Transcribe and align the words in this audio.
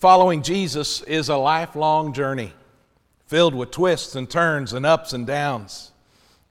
Following 0.00 0.40
Jesus 0.40 1.02
is 1.02 1.28
a 1.28 1.36
lifelong 1.36 2.14
journey 2.14 2.54
filled 3.26 3.54
with 3.54 3.70
twists 3.70 4.14
and 4.14 4.30
turns 4.30 4.72
and 4.72 4.86
ups 4.86 5.12
and 5.12 5.26
downs. 5.26 5.92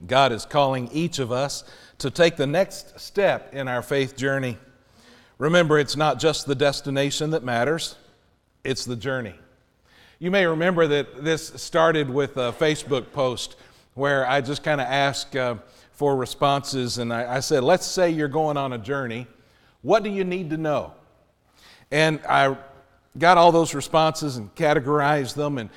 God 0.05 0.31
is 0.31 0.45
calling 0.45 0.87
each 0.91 1.17
of 1.17 1.31
us 1.31 1.63
to 1.97 2.11
take 2.11 2.35
the 2.35 2.45
next 2.45 2.99
step 2.99 3.51
in 3.51 3.67
our 3.67 3.81
faith 3.81 4.15
journey. 4.15 4.59
Remember, 5.39 5.79
it's 5.79 5.95
not 5.95 6.19
just 6.19 6.45
the 6.45 6.53
destination 6.53 7.31
that 7.31 7.43
matters, 7.43 7.95
it's 8.63 8.85
the 8.85 8.95
journey. 8.95 9.33
You 10.19 10.29
may 10.29 10.45
remember 10.45 10.85
that 10.85 11.23
this 11.23 11.47
started 11.55 12.07
with 12.07 12.37
a 12.37 12.53
Facebook 12.53 13.11
post 13.13 13.55
where 13.95 14.29
I 14.29 14.41
just 14.41 14.61
kind 14.61 14.79
of 14.79 14.85
asked 14.85 15.35
uh, 15.35 15.55
for 15.93 16.15
responses, 16.15 16.99
and 16.99 17.11
I, 17.11 17.37
I 17.37 17.39
said, 17.39 17.63
Let's 17.63 17.87
say 17.87 18.11
you're 18.11 18.27
going 18.27 18.57
on 18.57 18.73
a 18.73 18.77
journey. 18.77 19.25
What 19.81 20.03
do 20.03 20.11
you 20.11 20.23
need 20.23 20.51
to 20.51 20.57
know? 20.57 20.93
And 21.89 22.19
I 22.29 22.55
got 23.19 23.37
all 23.37 23.51
those 23.51 23.73
responses 23.73 24.37
and 24.37 24.53
categorized 24.55 25.35
them 25.35 25.57
and 25.57 25.69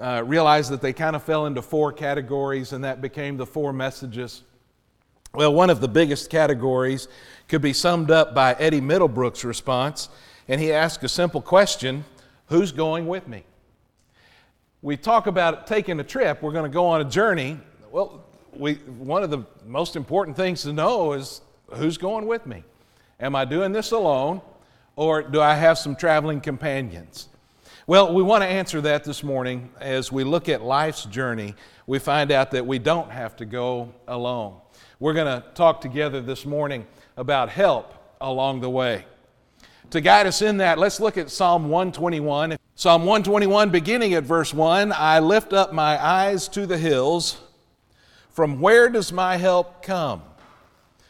uh, 0.00 0.22
realized 0.26 0.70
that 0.70 0.80
they 0.80 0.92
kind 0.92 1.16
of 1.16 1.22
fell 1.22 1.46
into 1.46 1.62
four 1.62 1.92
categories, 1.92 2.72
and 2.72 2.84
that 2.84 3.00
became 3.00 3.36
the 3.36 3.46
four 3.46 3.72
messages. 3.72 4.42
Well, 5.34 5.52
one 5.52 5.70
of 5.70 5.80
the 5.80 5.88
biggest 5.88 6.30
categories 6.30 7.08
could 7.48 7.62
be 7.62 7.72
summed 7.72 8.10
up 8.10 8.34
by 8.34 8.54
Eddie 8.54 8.80
Middlebrook's 8.80 9.44
response, 9.44 10.08
and 10.48 10.60
he 10.60 10.72
asked 10.72 11.04
a 11.04 11.08
simple 11.08 11.40
question 11.40 12.04
Who's 12.46 12.72
going 12.72 13.06
with 13.08 13.26
me? 13.26 13.44
We 14.82 14.96
talk 14.96 15.26
about 15.26 15.66
taking 15.66 15.98
a 15.98 16.04
trip, 16.04 16.42
we're 16.42 16.52
going 16.52 16.70
to 16.70 16.74
go 16.74 16.86
on 16.86 17.00
a 17.00 17.04
journey. 17.04 17.58
Well, 17.90 18.24
we, 18.52 18.74
one 18.74 19.22
of 19.22 19.30
the 19.30 19.44
most 19.66 19.96
important 19.96 20.36
things 20.36 20.62
to 20.62 20.72
know 20.72 21.12
is 21.12 21.40
who's 21.70 21.98
going 21.98 22.26
with 22.26 22.46
me? 22.46 22.62
Am 23.18 23.34
I 23.34 23.44
doing 23.44 23.72
this 23.72 23.92
alone, 23.92 24.40
or 24.96 25.22
do 25.22 25.40
I 25.40 25.54
have 25.54 25.78
some 25.78 25.94
traveling 25.94 26.40
companions? 26.40 27.28
Well, 27.86 28.12
we 28.12 28.22
want 28.22 28.42
to 28.42 28.48
answer 28.48 28.80
that 28.80 29.04
this 29.04 29.22
morning 29.22 29.70
as 29.78 30.10
we 30.10 30.24
look 30.24 30.48
at 30.48 30.62
life's 30.62 31.04
journey. 31.04 31.54
We 31.86 32.00
find 32.00 32.32
out 32.32 32.50
that 32.50 32.66
we 32.66 32.80
don't 32.80 33.10
have 33.12 33.36
to 33.36 33.44
go 33.44 33.92
alone. 34.08 34.56
We're 34.98 35.12
going 35.12 35.40
to 35.40 35.46
talk 35.54 35.80
together 35.80 36.20
this 36.20 36.44
morning 36.44 36.86
about 37.16 37.50
help 37.50 37.94
along 38.20 38.62
the 38.62 38.70
way. 38.70 39.04
To 39.90 40.00
guide 40.00 40.26
us 40.26 40.42
in 40.42 40.56
that, 40.56 40.78
let's 40.78 40.98
look 40.98 41.16
at 41.16 41.30
Psalm 41.30 41.68
121. 41.68 42.56
Psalm 42.74 43.02
121, 43.02 43.70
beginning 43.70 44.14
at 44.14 44.24
verse 44.24 44.52
1 44.52 44.92
I 44.92 45.20
lift 45.20 45.52
up 45.52 45.72
my 45.72 46.02
eyes 46.04 46.48
to 46.48 46.66
the 46.66 46.78
hills. 46.78 47.38
From 48.30 48.60
where 48.60 48.88
does 48.88 49.12
my 49.12 49.36
help 49.36 49.82
come? 49.82 50.22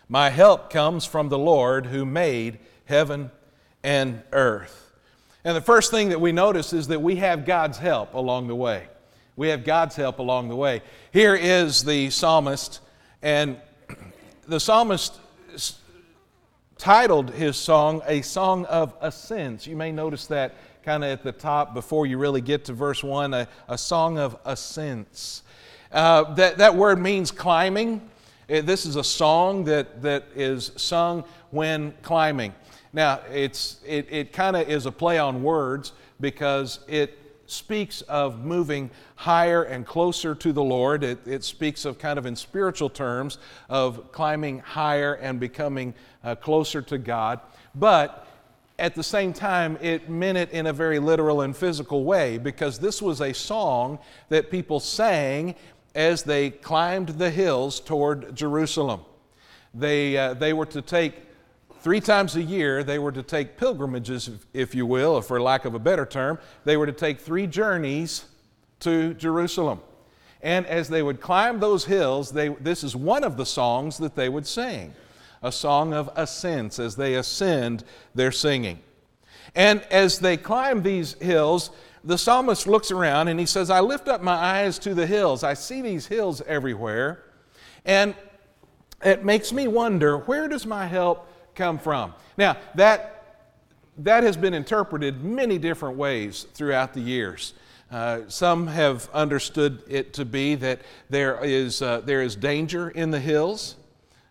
My 0.09 0.31
help 0.31 0.71
comes 0.71 1.07
from 1.07 1.29
the 1.29 1.39
Lord 1.39 1.87
who 1.87 2.05
made 2.05 2.59
heaven 2.85 3.31
and 3.87 4.21
earth. 4.33 4.93
And 5.45 5.57
the 5.57 5.61
first 5.61 5.93
thing 5.93 6.09
that 6.09 6.21
we 6.21 6.33
notice 6.33 6.73
is 6.73 6.89
that 6.89 7.01
we 7.01 7.17
have 7.17 7.47
God's 7.47 7.79
help 7.79 8.15
along 8.15 8.49
the 8.49 8.55
way. 8.57 8.89
We 9.37 9.49
have 9.49 9.65
God's 9.65 9.95
help 9.95 10.19
along 10.19 10.49
the 10.49 10.57
way. 10.57 10.83
Here 11.13 11.37
is 11.37 11.85
the 11.85 12.11
psalmist, 12.11 12.81
and 13.23 13.57
the 14.49 14.59
psalmist 14.59 15.21
titled 16.79 17.31
his 17.31 17.57
song 17.57 18.03
A 18.07 18.23
Song 18.23 18.65
of 18.65 18.93
Ascents. 19.01 19.69
You 19.69 19.77
may 19.77 19.93
notice 19.93 20.27
that 20.27 20.57
kind 20.83 21.05
of 21.05 21.11
at 21.11 21.23
the 21.23 21.33
top 21.33 21.73
before 21.73 22.07
you 22.07 22.19
really 22.19 22.41
get 22.41 22.65
to 22.65 22.73
verse 22.73 23.05
1 23.05 23.35
a, 23.35 23.49
a 23.69 23.79
song 23.79 24.19
of 24.19 24.37
ascents. 24.45 25.45
Uh, 25.93 26.35
that, 26.35 26.59
that 26.59 26.75
word 26.75 26.99
means 26.99 27.31
climbing. 27.31 28.01
This 28.49 28.85
is 28.85 28.97
a 28.97 29.05
song 29.05 29.65
that, 29.65 30.03
that 30.03 30.25
is 30.35 30.73
sung 30.75 31.23
when 31.51 31.95
climbing. 32.03 32.53
Now, 32.97 33.21
it's, 33.31 33.77
it, 33.85 34.07
it 34.11 34.33
kind 34.33 34.57
of 34.57 34.71
is 34.71 34.87
a 34.87 34.91
play 34.91 35.19
on 35.19 35.43
words 35.43 35.93
because 36.19 36.81
it 36.89 37.19
speaks 37.45 38.01
of 38.01 38.43
moving 38.43 38.89
higher 39.17 39.65
and 39.65 39.85
closer 39.85 40.35
to 40.37 40.51
the 40.51 40.63
Lord. 40.63 41.05
It, 41.05 41.19
it 41.27 41.45
speaks 41.45 41.85
of 41.85 41.99
kind 41.99 42.19
of 42.19 42.25
in 42.25 42.35
spiritual 42.35 42.89
terms 42.89 43.37
of 43.69 44.13
climbing 44.13 44.61
higher 44.61 45.13
and 45.13 45.39
becoming 45.39 45.93
uh, 46.25 46.37
closer 46.37 46.81
to 46.81 46.97
God. 46.97 47.41
But 47.75 48.27
at 48.79 48.95
the 48.95 49.03
same 49.05 49.35
time, 49.35 49.77
it 49.83 50.09
meant 50.09 50.39
it 50.39 50.53
in 50.53 50.67
a 50.67 50.73
very 50.73 50.99
literal 50.99 51.43
and 51.43 51.55
physical 51.55 52.03
way 52.03 52.39
because 52.39 52.79
this 52.79 53.03
was 53.03 53.21
a 53.21 53.35
song 53.35 53.99
that 54.31 54.51
people 54.51 54.81
sang 54.81 55.55
as 55.95 56.23
they 56.23 56.49
climbed 56.49 57.11
the 57.11 57.29
hills 57.29 57.79
toward 57.79 58.35
Jerusalem. 58.35 59.03
They, 59.75 60.17
uh, 60.17 60.33
they 60.33 60.55
were 60.55 60.65
to 60.65 60.81
take 60.81 61.26
Three 61.87 62.01
times 62.01 62.35
a 62.35 62.43
year, 62.43 62.83
they 62.83 62.99
were 62.99 63.13
to 63.13 63.23
take 63.23 63.57
pilgrimages, 63.57 64.29
if 64.53 64.75
you 64.75 64.85
will, 64.85 65.13
or 65.13 65.23
for 65.23 65.41
lack 65.41 65.65
of 65.65 65.77
a 65.77 65.79
better 65.79 66.05
term, 66.05 66.41
they 66.65 66.77
were 66.77 66.87
to 66.87 66.93
take 66.93 67.21
three 67.21 67.47
journeys 67.47 68.25
to 68.81 69.15
Jerusalem. 69.15 69.79
And 70.43 70.67
as 70.67 70.89
they 70.89 71.01
would 71.01 71.21
climb 71.21 71.61
those 71.61 71.85
hills, 71.85 72.33
they, 72.33 72.49
this 72.49 72.83
is 72.83 72.97
one 72.97 73.23
of 73.23 73.37
the 73.37 73.47
songs 73.47 73.99
that 73.99 74.17
they 74.17 74.29
would 74.29 74.49
sing 74.49 74.95
a 75.45 75.53
song 75.53 75.95
of 75.95 76.11
ascents. 76.17 76.81
As 76.81 76.97
they 76.97 77.15
ascend, 77.15 77.85
they're 78.17 78.33
singing. 78.33 78.81
And 79.55 79.81
as 79.83 80.19
they 80.19 80.37
climb 80.37 80.83
these 80.83 81.13
hills, 81.21 81.71
the 82.03 82.19
psalmist 82.19 82.67
looks 82.67 82.91
around 82.91 83.29
and 83.29 83.39
he 83.39 83.47
says, 83.47 83.71
I 83.71 83.79
lift 83.79 84.09
up 84.09 84.21
my 84.21 84.35
eyes 84.35 84.81
to 84.81 84.93
the 84.93 85.07
hills. 85.07 85.45
I 85.45 85.55
see 85.55 85.83
these 85.83 86.09
hills 86.09 86.43
everywhere. 86.49 87.23
And 87.85 88.17
it 89.05 89.25
makes 89.25 89.53
me 89.53 89.69
wonder 89.69 90.19
where 90.19 90.49
does 90.49 90.67
my 90.67 90.87
help 90.87 91.29
come 91.57 91.79
from. 91.79 92.15
Now, 92.37 92.57
that, 92.75 93.41
that 93.99 94.23
has 94.23 94.37
been 94.37 94.55
interpreted 94.55 95.25
many 95.25 95.59
different 95.59 95.97
ways 95.97 96.47
throughout 96.55 96.95
the 96.95 97.01
years. 97.01 97.55
Uh, 97.91 98.21
some 98.29 98.67
have 98.67 99.09
understood 99.13 99.83
it 99.89 100.13
to 100.15 100.25
be 100.25 100.57
that 100.57 100.81
there 101.09 101.43
is, 101.43 101.83
uh, 101.83 102.01
there 102.01 102.23
is 102.23 102.37
danger 102.37 102.91
in 102.91 103.11
the 103.11 103.21
hills, 103.21 103.77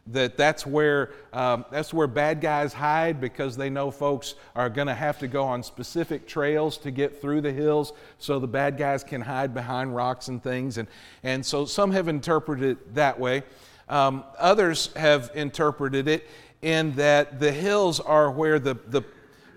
that 0.07 0.37
that's 0.37 0.67
where, 0.67 1.11
um, 1.33 1.65
that's 1.71 1.93
where 1.93 2.05
bad 2.05 2.39
guys 2.39 2.73
hide 2.73 3.19
because 3.19 3.57
they 3.57 3.69
know 3.69 3.89
folks 3.89 4.35
are 4.55 4.69
going 4.69 4.87
to 4.87 4.93
have 4.93 5.17
to 5.17 5.27
go 5.27 5.43
on 5.43 5.63
specific 5.63 6.27
trails 6.27 6.77
to 6.77 6.91
get 6.91 7.19
through 7.19 7.41
the 7.41 7.51
hills 7.51 7.93
so 8.19 8.37
the 8.37 8.47
bad 8.47 8.77
guys 8.77 9.03
can 9.03 9.21
hide 9.21 9.53
behind 9.53 9.95
rocks 9.95 10.27
and 10.27 10.43
things. 10.43 10.77
And, 10.77 10.87
and 11.23 11.43
so 11.43 11.65
some 11.65 11.91
have 11.91 12.07
interpreted 12.07 12.71
it 12.71 12.95
that 12.95 13.19
way. 13.19 13.43
Um, 13.87 14.23
others 14.37 14.93
have 14.95 15.31
interpreted 15.33 16.07
it 16.07 16.27
in 16.65 16.95
that 16.95 17.39
the 17.39 17.51
hills 17.51 17.99
are 17.99 18.31
where 18.31 18.57
the, 18.57 18.73
the, 18.87 19.03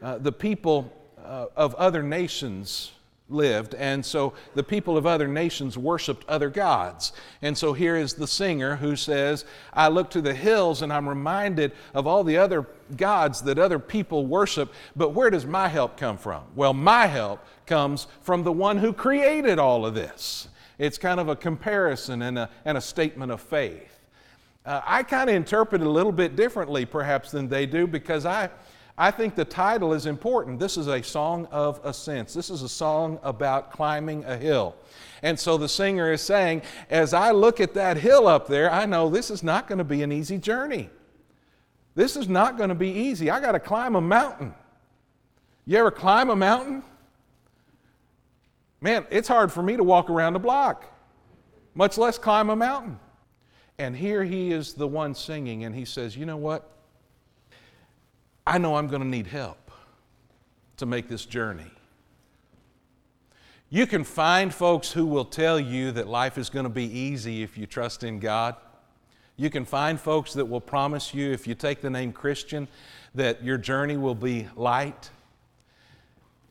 uh, 0.02 0.19
the 0.19 0.30
people 0.30 0.92
uh, 1.24 1.46
of 1.56 1.74
other 1.76 2.02
nations 2.02 2.92
lived. 3.30 3.74
And 3.74 4.04
so 4.04 4.34
the 4.54 4.62
people 4.62 4.98
of 4.98 5.06
other 5.06 5.26
nations 5.26 5.78
worshiped 5.78 6.28
other 6.28 6.50
gods. 6.50 7.14
And 7.41 7.56
so 7.56 7.72
here 7.72 7.96
is 7.96 8.12
the 8.12 8.26
singer 8.26 8.76
who 8.76 8.94
says, 8.94 9.46
I 9.72 9.88
look 9.88 10.10
to 10.10 10.20
the 10.20 10.34
hills 10.34 10.82
and 10.82 10.92
I'm 10.92 11.08
reminded 11.08 11.72
of 11.94 12.06
all 12.06 12.24
the 12.24 12.36
other 12.36 12.66
gods 12.94 13.40
that 13.42 13.58
other 13.58 13.78
people 13.78 14.26
worship, 14.26 14.70
but 14.94 15.14
where 15.14 15.30
does 15.30 15.46
my 15.46 15.69
help 15.69 15.96
come 15.96 16.19
from? 16.19 16.44
Well, 16.54 16.75
my 16.75 17.06
help 17.06 17.40
comes 17.64 18.06
from 18.20 18.44
the 18.44 18.52
one 18.52 18.76
who 18.76 18.92
created 18.92 19.58
all 19.58 19.86
of 19.86 19.94
this. 19.94 20.48
It's 20.76 20.98
kind 20.98 21.20
of 21.20 21.28
a 21.28 21.36
comparison 21.36 22.20
and 22.20 22.38
a, 22.38 22.50
and 22.66 22.76
a 22.76 22.82
statement 22.82 23.32
of 23.32 23.40
faith. 23.40 23.97
Uh, 24.69 24.83
I 24.84 25.03
kind 25.03 25.31
of 25.31 25.34
interpret 25.34 25.81
it 25.81 25.87
a 25.87 25.91
little 25.91 26.12
bit 26.12 26.37
differently, 26.37 26.84
perhaps, 26.84 27.31
than 27.31 27.49
they 27.49 27.65
do 27.65 27.87
because 27.87 28.27
I, 28.27 28.51
I 28.99 29.11
think 29.11 29.34
the 29.34 29.47
title 29.47 29.95
is 29.95 30.05
important. 30.05 30.61
This 30.61 30.77
is 30.77 30.89
a 30.89 31.03
song 31.03 31.47
of 31.47 31.81
ascents. 31.84 32.34
This 32.34 32.51
is 32.51 32.61
a 32.61 32.69
song 32.69 33.19
about 33.23 33.73
climbing 33.73 34.27
a 34.27 34.37
hill. 34.37 34.77
And 35.23 35.41
so 35.41 35.56
the 35.56 35.71
singer 35.71 36.12
is 36.12 36.21
saying, 36.21 36.61
as 36.91 37.15
I 37.15 37.31
look 37.31 37.61
at 37.61 37.73
that 37.75 37.97
hill 37.97 38.27
up 38.29 38.47
there, 38.47 38.70
I 38.70 38.85
know 38.85 39.09
this 39.09 39.31
is 39.31 39.43
not 39.43 39.69
going 39.69 39.79
to 39.79 39.85
be 39.85 40.03
an 40.03 40.12
easy 40.12 40.37
journey. 40.37 40.91
This 41.94 42.14
is 42.14 42.29
not 42.29 42.59
going 42.59 42.69
to 42.69 42.75
be 42.75 42.91
easy. 42.91 43.31
I 43.31 43.41
got 43.41 43.53
to 43.53 43.61
climb 43.61 43.97
a 43.97 44.03
mountain. 44.03 44.55
You 45.64 45.79
ever 45.79 45.91
climb 45.91 46.29
a 46.29 46.37
mountain? 46.37 46.82
Man, 48.82 49.06
it's 49.09 49.29
hard 49.29 49.50
for 49.50 49.62
me 49.62 49.79
to 49.79 49.82
walk 49.82 50.11
around 50.11 50.37
a 50.37 50.38
block, 50.38 50.85
much 51.75 51.97
less 51.97 52.19
climb 52.19 52.50
a 52.50 52.56
mountain. 52.56 53.00
And 53.78 53.94
here 53.94 54.25
he 54.25 54.52
is 54.52 54.75
the 54.75 54.88
one 54.88 55.14
singing, 55.14 55.64
and 55.64 55.75
he 55.75 55.84
says, 55.84 56.16
You 56.16 56.26
know 56.26 56.36
what? 56.36 56.69
I 58.46 58.58
know 58.58 58.76
I'm 58.76 58.88
going 58.88 59.02
to 59.02 59.08
need 59.08 59.26
help 59.26 59.70
to 60.78 60.86
make 60.86 61.08
this 61.08 61.25
journey. 61.26 61.70
You 63.70 63.86
can 63.86 64.02
find 64.02 64.52
folks 64.52 64.90
who 64.92 65.04
will 65.04 65.26
tell 65.26 65.60
you 65.60 65.92
that 65.92 66.08
life 66.08 66.38
is 66.38 66.48
going 66.48 66.64
to 66.64 66.70
be 66.70 66.86
easy 66.86 67.42
if 67.42 67.58
you 67.58 67.66
trust 67.66 68.02
in 68.02 68.19
God. 68.19 68.56
You 69.36 69.50
can 69.50 69.66
find 69.66 70.00
folks 70.00 70.32
that 70.32 70.46
will 70.46 70.60
promise 70.60 71.12
you, 71.12 71.30
if 71.30 71.46
you 71.46 71.54
take 71.54 71.82
the 71.82 71.90
name 71.90 72.12
Christian, 72.12 72.66
that 73.14 73.44
your 73.44 73.58
journey 73.58 73.96
will 73.96 74.14
be 74.14 74.48
light. 74.56 75.10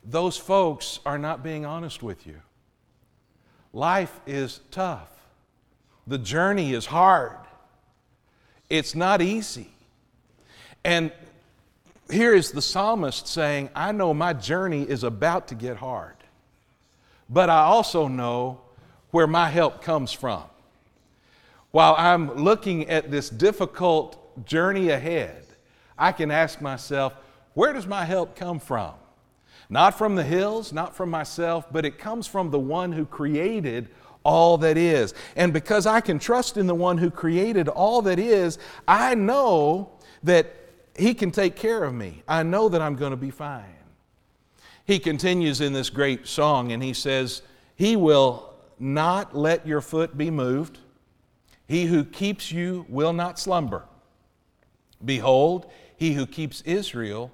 Those 0.05 0.37
folks 0.37 0.99
are 1.05 1.17
not 1.17 1.43
being 1.43 1.65
honest 1.65 2.03
with 2.03 2.27
you. 2.27 2.41
Life 3.73 4.19
is 4.27 4.61
tough. 4.69 5.16
The 6.07 6.17
journey 6.17 6.73
is 6.73 6.85
hard, 6.85 7.37
it's 8.69 8.95
not 8.95 9.21
easy. 9.21 9.69
And 10.83 11.11
here 12.09 12.33
is 12.33 12.51
the 12.51 12.61
psalmist 12.61 13.27
saying, 13.27 13.69
I 13.75 13.91
know 13.91 14.13
my 14.13 14.31
journey 14.31 14.83
is 14.83 15.03
about 15.03 15.49
to 15.49 15.55
get 15.55 15.75
hard, 15.77 16.15
but 17.29 17.49
I 17.49 17.59
also 17.59 18.07
know 18.07 18.61
where 19.11 19.27
my 19.27 19.49
help 19.49 19.81
comes 19.81 20.13
from. 20.13 20.43
While 21.71 21.95
I'm 21.97 22.35
looking 22.35 22.89
at 22.89 23.11
this 23.11 23.29
difficult 23.29 24.45
journey 24.45 24.89
ahead, 24.89 25.45
I 25.97 26.13
can 26.13 26.31
ask 26.31 26.61
myself, 26.61 27.13
where 27.53 27.73
does 27.73 27.87
my 27.87 28.05
help 28.05 28.35
come 28.35 28.59
from? 28.59 28.93
Not 29.69 29.97
from 29.97 30.15
the 30.15 30.23
hills, 30.23 30.71
not 30.71 30.95
from 30.95 31.09
myself, 31.09 31.65
but 31.71 31.85
it 31.85 31.97
comes 31.97 32.27
from 32.27 32.51
the 32.51 32.59
one 32.59 32.93
who 32.93 33.05
created 33.05 33.89
all 34.27 34.57
that 34.57 34.77
is. 34.77 35.13
And 35.37 35.53
because 35.53 35.87
I 35.87 36.01
can 36.01 36.19
trust 36.19 36.57
in 36.57 36.67
the 36.67 36.75
one 36.75 36.97
who 36.97 37.09
created 37.09 37.69
all 37.69 38.01
that 38.01 38.19
is, 38.19 38.59
I 38.85 39.15
know 39.15 39.91
that 40.23 40.53
he 40.97 41.13
can 41.13 41.31
take 41.31 41.55
care 41.55 41.85
of 41.85 41.93
me. 41.93 42.23
I 42.27 42.43
know 42.43 42.67
that 42.67 42.81
I'm 42.81 42.97
going 42.97 43.11
to 43.11 43.17
be 43.17 43.31
fine. 43.31 43.63
He 44.83 44.99
continues 44.99 45.61
in 45.61 45.71
this 45.71 45.89
great 45.89 46.27
song 46.27 46.73
and 46.73 46.83
he 46.83 46.93
says, 46.93 47.41
He 47.75 47.95
will 47.95 48.53
not 48.77 49.35
let 49.35 49.65
your 49.65 49.79
foot 49.79 50.17
be 50.17 50.29
moved. 50.29 50.79
He 51.65 51.85
who 51.85 52.03
keeps 52.03 52.51
you 52.51 52.85
will 52.89 53.13
not 53.13 53.39
slumber. 53.39 53.85
Behold, 55.03 55.71
he 55.95 56.13
who 56.13 56.25
keeps 56.25 56.61
Israel 56.61 57.31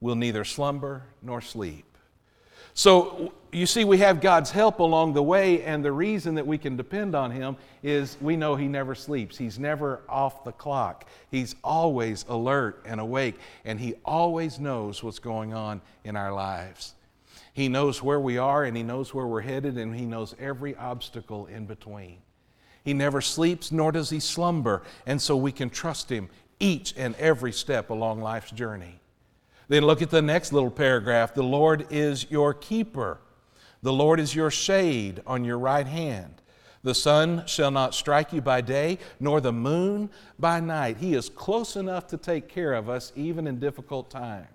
will 0.00 0.16
neither 0.16 0.44
slumber 0.44 1.04
nor 1.22 1.42
sleep. 1.42 1.84
So 2.72 3.34
you 3.52 3.66
see, 3.66 3.84
we 3.84 3.98
have 3.98 4.22
God's 4.22 4.50
help 4.50 4.78
along 4.78 5.12
the 5.12 5.22
way, 5.22 5.62
and 5.62 5.84
the 5.84 5.92
reason 5.92 6.36
that 6.36 6.46
we 6.46 6.56
can 6.56 6.74
depend 6.74 7.14
on 7.14 7.30
Him 7.30 7.56
is 7.82 8.16
we 8.20 8.34
know 8.34 8.56
He 8.56 8.66
never 8.66 8.94
sleeps. 8.94 9.36
He's 9.36 9.58
never 9.58 10.00
off 10.08 10.42
the 10.42 10.52
clock. 10.52 11.06
He's 11.30 11.54
always 11.62 12.24
alert 12.28 12.82
and 12.86 12.98
awake, 12.98 13.38
and 13.66 13.78
He 13.78 13.94
always 14.06 14.58
knows 14.58 15.02
what's 15.02 15.18
going 15.18 15.52
on 15.52 15.82
in 16.02 16.16
our 16.16 16.32
lives. 16.32 16.94
He 17.52 17.68
knows 17.68 18.02
where 18.02 18.20
we 18.20 18.38
are, 18.38 18.64
and 18.64 18.74
He 18.74 18.82
knows 18.82 19.12
where 19.12 19.26
we're 19.26 19.42
headed, 19.42 19.76
and 19.76 19.94
He 19.94 20.06
knows 20.06 20.34
every 20.38 20.74
obstacle 20.76 21.44
in 21.46 21.66
between. 21.66 22.18
He 22.84 22.94
never 22.94 23.20
sleeps, 23.20 23.70
nor 23.70 23.92
does 23.92 24.08
He 24.08 24.20
slumber, 24.20 24.82
and 25.06 25.20
so 25.20 25.36
we 25.36 25.52
can 25.52 25.68
trust 25.68 26.10
Him 26.10 26.30
each 26.58 26.94
and 26.96 27.14
every 27.16 27.52
step 27.52 27.90
along 27.90 28.22
life's 28.22 28.50
journey. 28.50 29.00
Then 29.68 29.84
look 29.84 30.00
at 30.00 30.10
the 30.10 30.22
next 30.22 30.54
little 30.54 30.70
paragraph. 30.70 31.34
The 31.34 31.42
Lord 31.42 31.86
is 31.90 32.30
your 32.30 32.54
keeper. 32.54 33.18
The 33.82 33.92
Lord 33.92 34.20
is 34.20 34.34
your 34.34 34.50
shade 34.50 35.22
on 35.26 35.44
your 35.44 35.58
right 35.58 35.86
hand. 35.86 36.34
The 36.84 36.94
sun 36.94 37.44
shall 37.46 37.70
not 37.70 37.94
strike 37.94 38.32
you 38.32 38.40
by 38.40 38.60
day, 38.60 38.98
nor 39.20 39.40
the 39.40 39.52
moon 39.52 40.10
by 40.38 40.60
night. 40.60 40.96
He 40.96 41.14
is 41.14 41.28
close 41.28 41.76
enough 41.76 42.06
to 42.08 42.16
take 42.16 42.48
care 42.48 42.74
of 42.74 42.88
us 42.88 43.12
even 43.14 43.46
in 43.46 43.58
difficult 43.58 44.10
times. 44.10 44.48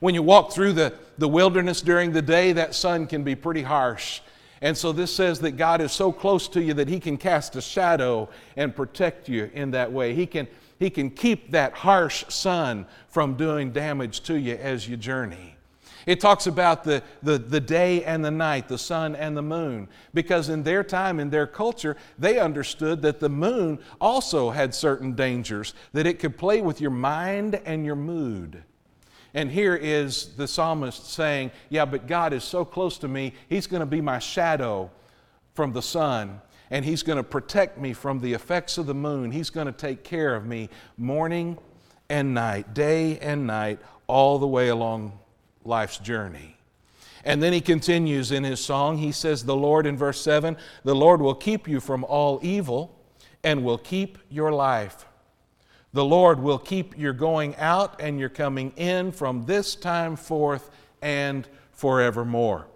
When 0.00 0.14
you 0.14 0.22
walk 0.22 0.52
through 0.52 0.74
the, 0.74 0.94
the 1.16 1.28
wilderness 1.28 1.80
during 1.80 2.12
the 2.12 2.20
day, 2.20 2.52
that 2.52 2.74
sun 2.74 3.06
can 3.06 3.22
be 3.24 3.34
pretty 3.34 3.62
harsh. 3.62 4.20
And 4.60 4.76
so 4.76 4.92
this 4.92 5.14
says 5.14 5.40
that 5.40 5.52
God 5.52 5.80
is 5.80 5.92
so 5.92 6.12
close 6.12 6.48
to 6.48 6.62
you 6.62 6.74
that 6.74 6.88
He 6.88 7.00
can 7.00 7.16
cast 7.16 7.56
a 7.56 7.62
shadow 7.62 8.28
and 8.56 8.76
protect 8.76 9.28
you 9.28 9.50
in 9.54 9.70
that 9.70 9.90
way. 9.90 10.14
He 10.14 10.26
can, 10.26 10.48
he 10.78 10.90
can 10.90 11.10
keep 11.10 11.50
that 11.52 11.72
harsh 11.72 12.24
sun 12.28 12.86
from 13.08 13.34
doing 13.34 13.72
damage 13.72 14.20
to 14.22 14.38
you 14.38 14.54
as 14.54 14.88
you 14.88 14.98
journey. 14.98 15.55
It 16.06 16.20
talks 16.20 16.46
about 16.46 16.84
the, 16.84 17.02
the, 17.24 17.36
the 17.36 17.60
day 17.60 18.04
and 18.04 18.24
the 18.24 18.30
night, 18.30 18.68
the 18.68 18.78
sun 18.78 19.16
and 19.16 19.36
the 19.36 19.42
moon, 19.42 19.88
because 20.14 20.48
in 20.48 20.62
their 20.62 20.84
time, 20.84 21.18
in 21.18 21.30
their 21.30 21.48
culture, 21.48 21.96
they 22.16 22.38
understood 22.38 23.02
that 23.02 23.18
the 23.18 23.28
moon 23.28 23.80
also 24.00 24.50
had 24.50 24.72
certain 24.72 25.14
dangers, 25.14 25.74
that 25.92 26.06
it 26.06 26.20
could 26.20 26.38
play 26.38 26.62
with 26.62 26.80
your 26.80 26.92
mind 26.92 27.60
and 27.66 27.84
your 27.84 27.96
mood. 27.96 28.62
And 29.34 29.50
here 29.50 29.74
is 29.74 30.36
the 30.36 30.46
psalmist 30.46 31.10
saying, 31.10 31.50
Yeah, 31.70 31.84
but 31.84 32.06
God 32.06 32.32
is 32.32 32.44
so 32.44 32.64
close 32.64 32.98
to 32.98 33.08
me, 33.08 33.34
He's 33.48 33.66
going 33.66 33.80
to 33.80 33.86
be 33.86 34.00
my 34.00 34.20
shadow 34.20 34.92
from 35.54 35.72
the 35.72 35.82
sun, 35.82 36.40
and 36.70 36.84
He's 36.84 37.02
going 37.02 37.16
to 37.16 37.24
protect 37.24 37.78
me 37.78 37.92
from 37.92 38.20
the 38.20 38.32
effects 38.32 38.78
of 38.78 38.86
the 38.86 38.94
moon. 38.94 39.32
He's 39.32 39.50
going 39.50 39.66
to 39.66 39.72
take 39.72 40.04
care 40.04 40.36
of 40.36 40.46
me 40.46 40.70
morning 40.96 41.58
and 42.08 42.32
night, 42.32 42.74
day 42.74 43.18
and 43.18 43.44
night, 43.44 43.80
all 44.06 44.38
the 44.38 44.46
way 44.46 44.68
along 44.68 45.18
life's 45.66 45.98
journey. 45.98 46.56
And 47.24 47.42
then 47.42 47.52
he 47.52 47.60
continues 47.60 48.30
in 48.30 48.44
his 48.44 48.64
song. 48.64 48.98
He 48.98 49.10
says, 49.10 49.44
The 49.44 49.56
Lord, 49.56 49.84
in 49.84 49.96
verse 49.96 50.20
7, 50.20 50.56
the 50.84 50.94
Lord 50.94 51.20
will 51.20 51.34
keep 51.34 51.66
you 51.66 51.80
from 51.80 52.04
all 52.04 52.38
evil 52.40 52.96
and 53.42 53.64
will 53.64 53.78
keep 53.78 54.18
your 54.30 54.52
life. 54.52 55.06
The 55.92 56.04
Lord 56.04 56.40
will 56.40 56.58
keep 56.58 56.96
your 56.96 57.12
going 57.12 57.56
out 57.56 58.00
and 58.00 58.20
your 58.20 58.28
coming 58.28 58.72
in 58.76 59.12
from 59.12 59.46
this 59.46 59.74
time 59.74 60.14
forth 60.14 60.70
and 61.02 61.48
forevermore. 61.72 62.66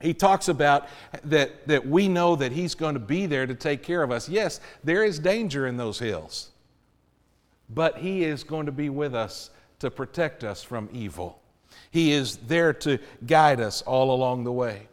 He 0.00 0.14
talks 0.14 0.48
about 0.48 0.88
that, 1.24 1.66
that 1.66 1.86
we 1.86 2.08
know 2.08 2.36
that 2.36 2.52
He's 2.52 2.74
going 2.74 2.94
to 2.94 3.00
be 3.00 3.26
there 3.26 3.46
to 3.46 3.54
take 3.54 3.82
care 3.82 4.02
of 4.02 4.10
us. 4.10 4.28
Yes, 4.28 4.60
there 4.84 5.04
is 5.04 5.18
danger 5.18 5.66
in 5.66 5.76
those 5.76 5.98
hills, 5.98 6.50
but 7.68 7.98
He 7.98 8.24
is 8.24 8.44
going 8.44 8.66
to 8.66 8.72
be 8.72 8.88
with 8.88 9.14
us 9.14 9.50
to 9.80 9.90
protect 9.90 10.44
us 10.44 10.62
from 10.62 10.88
evil. 10.92 11.40
He 11.90 12.12
is 12.12 12.36
there 12.38 12.72
to 12.74 12.98
guide 13.26 13.60
us 13.60 13.82
all 13.82 14.14
along 14.14 14.44
the 14.44 14.52
way. 14.52 14.88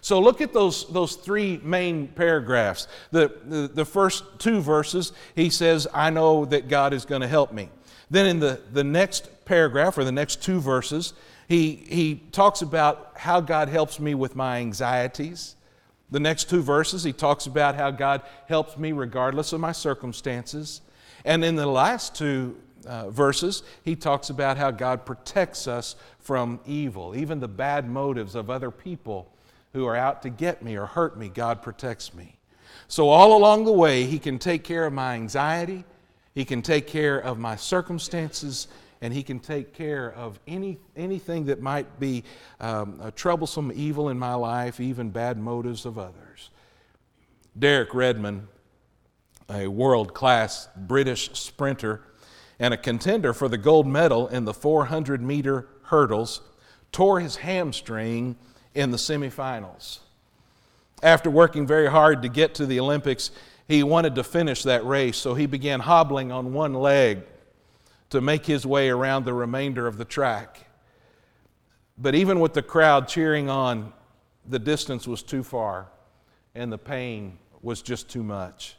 So 0.00 0.18
look 0.18 0.40
at 0.40 0.52
those, 0.52 0.90
those 0.90 1.16
three 1.16 1.60
main 1.62 2.08
paragraphs. 2.08 2.88
The, 3.10 3.32
the, 3.44 3.70
the 3.72 3.84
first 3.84 4.24
two 4.38 4.60
verses, 4.60 5.12
he 5.34 5.50
says, 5.50 5.86
I 5.92 6.10
know 6.10 6.44
that 6.46 6.68
God 6.68 6.94
is 6.94 7.04
going 7.04 7.20
to 7.20 7.28
help 7.28 7.52
me. 7.52 7.68
Then 8.10 8.26
in 8.26 8.40
the, 8.40 8.60
the 8.72 8.84
next 8.84 9.44
paragraph, 9.44 9.98
or 9.98 10.04
the 10.04 10.12
next 10.12 10.42
two 10.42 10.60
verses, 10.60 11.12
he, 11.48 11.84
he 11.88 12.22
talks 12.32 12.62
about 12.62 13.12
how 13.16 13.40
God 13.40 13.68
helps 13.68 14.00
me 14.00 14.14
with 14.14 14.34
my 14.34 14.58
anxieties. 14.58 15.56
The 16.10 16.20
next 16.20 16.48
two 16.48 16.62
verses, 16.62 17.04
he 17.04 17.12
talks 17.12 17.46
about 17.46 17.76
how 17.76 17.90
God 17.90 18.22
helps 18.48 18.78
me 18.78 18.92
regardless 18.92 19.52
of 19.52 19.60
my 19.60 19.72
circumstances. 19.72 20.80
And 21.24 21.44
in 21.44 21.56
the 21.56 21.66
last 21.66 22.14
two 22.14 22.56
uh, 22.86 23.10
verses, 23.10 23.62
he 23.84 23.94
talks 23.94 24.30
about 24.30 24.56
how 24.56 24.70
God 24.70 25.04
protects 25.04 25.68
us 25.68 25.96
from 26.22 26.60
evil, 26.66 27.16
even 27.16 27.40
the 27.40 27.48
bad 27.48 27.88
motives 27.88 28.34
of 28.34 28.50
other 28.50 28.70
people 28.70 29.32
who 29.72 29.86
are 29.86 29.96
out 29.96 30.22
to 30.22 30.30
get 30.30 30.62
me 30.62 30.76
or 30.76 30.86
hurt 30.86 31.18
me. 31.18 31.28
God 31.28 31.62
protects 31.62 32.12
me. 32.14 32.36
So, 32.88 33.08
all 33.08 33.36
along 33.36 33.64
the 33.64 33.72
way, 33.72 34.04
he 34.04 34.18
can 34.18 34.38
take 34.38 34.64
care 34.64 34.86
of 34.86 34.92
my 34.92 35.14
anxiety, 35.14 35.84
he 36.34 36.44
can 36.44 36.62
take 36.62 36.86
care 36.86 37.18
of 37.18 37.38
my 37.38 37.56
circumstances, 37.56 38.68
and 39.00 39.14
he 39.14 39.22
can 39.22 39.38
take 39.38 39.72
care 39.72 40.12
of 40.12 40.38
any, 40.46 40.78
anything 40.96 41.46
that 41.46 41.62
might 41.62 41.98
be 41.98 42.24
um, 42.60 43.00
a 43.02 43.10
troublesome 43.10 43.72
evil 43.74 44.08
in 44.08 44.18
my 44.18 44.34
life, 44.34 44.80
even 44.80 45.10
bad 45.10 45.38
motives 45.38 45.86
of 45.86 45.98
others. 45.98 46.50
Derek 47.58 47.94
Redmond, 47.94 48.46
a 49.48 49.66
world 49.66 50.14
class 50.14 50.68
British 50.76 51.30
sprinter, 51.32 52.02
and 52.58 52.74
a 52.74 52.76
contender 52.76 53.32
for 53.32 53.48
the 53.48 53.58
gold 53.58 53.86
medal 53.86 54.28
in 54.28 54.44
the 54.44 54.54
400 54.54 55.22
meter 55.22 55.66
hurdles, 55.90 56.40
tore 56.92 57.20
his 57.20 57.36
hamstring 57.36 58.36
in 58.74 58.90
the 58.90 58.96
semifinals. 58.96 59.98
After 61.02 61.30
working 61.30 61.66
very 61.66 61.90
hard 61.90 62.22
to 62.22 62.28
get 62.28 62.54
to 62.56 62.66
the 62.66 62.80
Olympics, 62.80 63.30
he 63.68 63.82
wanted 63.82 64.14
to 64.14 64.24
finish 64.24 64.62
that 64.62 64.84
race, 64.84 65.16
so 65.16 65.34
he 65.34 65.46
began 65.46 65.80
hobbling 65.80 66.32
on 66.32 66.52
one 66.52 66.74
leg 66.74 67.22
to 68.10 68.20
make 68.20 68.46
his 68.46 68.66
way 68.66 68.88
around 68.88 69.24
the 69.24 69.34
remainder 69.34 69.86
of 69.86 69.98
the 69.98 70.04
track. 70.04 70.66
But 71.98 72.14
even 72.14 72.40
with 72.40 72.54
the 72.54 72.62
crowd 72.62 73.06
cheering 73.06 73.48
on, 73.48 73.92
the 74.48 74.58
distance 74.58 75.06
was 75.06 75.22
too 75.22 75.42
far 75.42 75.88
and 76.54 76.72
the 76.72 76.78
pain 76.78 77.38
was 77.62 77.82
just 77.82 78.08
too 78.08 78.22
much. 78.22 78.76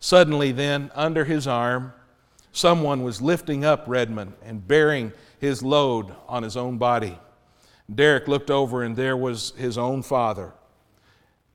Suddenly, 0.00 0.52
then, 0.52 0.90
under 0.94 1.24
his 1.24 1.46
arm, 1.46 1.92
Someone 2.52 3.02
was 3.02 3.22
lifting 3.22 3.64
up 3.64 3.84
Redmond 3.86 4.32
and 4.44 4.66
bearing 4.66 5.12
his 5.40 5.62
load 5.62 6.14
on 6.28 6.42
his 6.42 6.56
own 6.56 6.78
body. 6.78 7.18
Derek 7.92 8.28
looked 8.28 8.50
over, 8.50 8.82
and 8.82 8.94
there 8.94 9.16
was 9.16 9.52
his 9.56 9.76
own 9.76 10.02
father. 10.02 10.52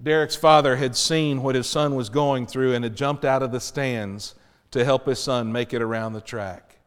Derek's 0.01 0.35
father 0.35 0.75
had 0.75 0.95
seen 0.95 1.41
what 1.41 1.55
his 1.55 1.67
son 1.67 1.95
was 1.95 2.09
going 2.09 2.47
through 2.47 2.73
and 2.73 2.83
had 2.83 2.97
jumped 2.97 3.23
out 3.23 3.41
of 3.41 3.51
the 3.51 3.61
stands 3.61 4.35
to 4.71 4.83
help 4.83 5.05
his 5.05 5.19
son 5.19 5.51
make 5.51 5.73
it 5.73 5.81
around 5.81 6.13
the 6.13 6.21
track. 6.21 6.77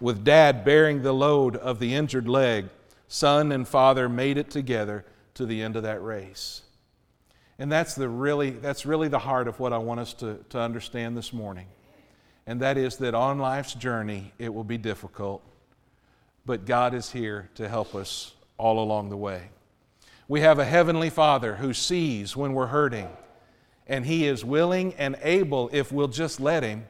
With 0.00 0.24
dad 0.24 0.64
bearing 0.64 1.02
the 1.02 1.12
load 1.12 1.56
of 1.56 1.78
the 1.78 1.94
injured 1.94 2.26
leg, 2.26 2.70
son 3.08 3.52
and 3.52 3.68
father 3.68 4.08
made 4.08 4.38
it 4.38 4.50
together 4.50 5.04
to 5.34 5.44
the 5.44 5.60
end 5.60 5.76
of 5.76 5.82
that 5.82 6.02
race. 6.02 6.62
And 7.58 7.70
that's, 7.70 7.94
the 7.94 8.08
really, 8.08 8.50
that's 8.50 8.86
really 8.86 9.08
the 9.08 9.18
heart 9.18 9.46
of 9.46 9.60
what 9.60 9.74
I 9.74 9.78
want 9.78 10.00
us 10.00 10.14
to, 10.14 10.42
to 10.48 10.58
understand 10.58 11.18
this 11.18 11.34
morning 11.34 11.66
and 12.50 12.60
that 12.62 12.76
is 12.76 12.96
that 12.96 13.14
on 13.14 13.38
life's 13.38 13.74
journey 13.74 14.32
it 14.36 14.52
will 14.52 14.64
be 14.64 14.76
difficult, 14.76 15.40
but 16.46 16.66
God 16.66 16.94
is 16.94 17.10
here 17.10 17.50
to 17.54 17.68
help 17.68 17.94
us 17.94 18.34
all 18.58 18.78
along 18.78 19.10
the 19.10 19.16
way. 19.16 19.50
We 20.28 20.40
have 20.42 20.58
a 20.58 20.64
Heavenly 20.64 21.10
Father 21.10 21.56
who 21.56 21.74
sees 21.74 22.36
when 22.36 22.52
we're 22.52 22.68
hurting, 22.68 23.08
and 23.86 24.06
He 24.06 24.26
is 24.26 24.44
willing 24.44 24.94
and 24.94 25.16
able, 25.22 25.70
if 25.72 25.90
we'll 25.90 26.08
just 26.08 26.40
let 26.40 26.62
Him, 26.62 26.86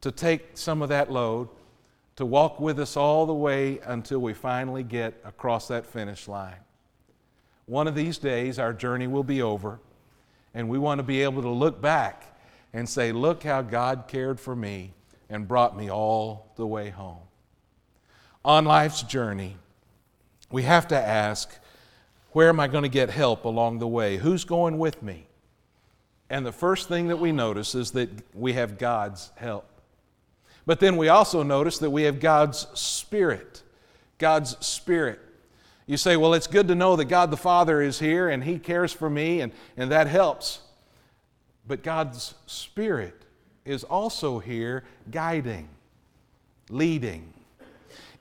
to 0.00 0.10
take 0.10 0.56
some 0.56 0.82
of 0.82 0.88
that 0.88 1.12
load, 1.12 1.48
to 2.16 2.26
walk 2.26 2.60
with 2.60 2.78
us 2.78 2.96
all 2.96 3.26
the 3.26 3.34
way 3.34 3.78
until 3.84 4.18
we 4.18 4.34
finally 4.34 4.82
get 4.82 5.20
across 5.24 5.68
that 5.68 5.86
finish 5.86 6.28
line. 6.28 6.56
One 7.66 7.86
of 7.86 7.94
these 7.94 8.18
days, 8.18 8.58
our 8.58 8.72
journey 8.72 9.06
will 9.06 9.24
be 9.24 9.42
over, 9.42 9.80
and 10.54 10.68
we 10.68 10.78
want 10.78 10.98
to 10.98 11.02
be 11.02 11.22
able 11.22 11.42
to 11.42 11.48
look 11.48 11.80
back 11.80 12.38
and 12.72 12.88
say, 12.88 13.12
Look 13.12 13.42
how 13.42 13.62
God 13.62 14.04
cared 14.08 14.40
for 14.40 14.56
me 14.56 14.94
and 15.28 15.48
brought 15.48 15.76
me 15.76 15.90
all 15.90 16.52
the 16.56 16.66
way 16.66 16.90
home. 16.90 17.20
On 18.44 18.64
life's 18.64 19.02
journey, 19.02 19.56
we 20.50 20.62
have 20.64 20.88
to 20.88 20.96
ask, 20.96 21.50
Where 22.32 22.48
am 22.48 22.60
I 22.60 22.68
going 22.68 22.82
to 22.82 22.88
get 22.88 23.10
help 23.10 23.44
along 23.44 23.78
the 23.78 23.88
way? 23.88 24.16
Who's 24.16 24.44
going 24.44 24.78
with 24.78 25.02
me? 25.02 25.26
And 26.28 26.46
the 26.46 26.52
first 26.52 26.88
thing 26.88 27.08
that 27.08 27.18
we 27.18 27.30
notice 27.30 27.74
is 27.74 27.90
that 27.92 28.08
we 28.34 28.54
have 28.54 28.78
God's 28.78 29.30
help. 29.36 29.66
But 30.64 30.80
then 30.80 30.96
we 30.96 31.08
also 31.08 31.42
notice 31.42 31.78
that 31.78 31.90
we 31.90 32.04
have 32.04 32.20
God's 32.20 32.66
Spirit. 32.72 33.62
God's 34.18 34.56
Spirit. 34.64 35.20
You 35.86 35.96
say, 35.96 36.16
well, 36.16 36.32
it's 36.32 36.46
good 36.46 36.68
to 36.68 36.74
know 36.74 36.96
that 36.96 37.06
God 37.06 37.30
the 37.30 37.36
Father 37.36 37.82
is 37.82 37.98
here 37.98 38.28
and 38.28 38.44
He 38.44 38.58
cares 38.58 38.92
for 38.92 39.10
me, 39.10 39.40
and, 39.40 39.52
and 39.76 39.90
that 39.90 40.06
helps. 40.06 40.60
But 41.66 41.82
God's 41.82 42.34
Spirit 42.46 43.24
is 43.64 43.84
also 43.84 44.38
here 44.38 44.84
guiding, 45.10 45.68
leading. 46.70 47.34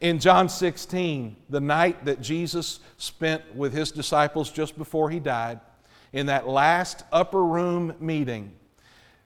In 0.02 0.20
John 0.20 0.50
16, 0.50 1.36
the 1.50 1.62
night 1.62 2.06
that 2.06 2.22
Jesus 2.22 2.80
spent 2.98 3.56
with 3.56 3.72
His 3.72 3.92
disciples 3.92 4.52
just 4.52 4.78
before 4.78 5.10
He 5.10 5.20
died, 5.20 5.60
in 6.12 6.26
that 6.26 6.48
last 6.48 7.04
upper 7.12 7.44
room 7.44 7.94
meeting, 8.00 8.52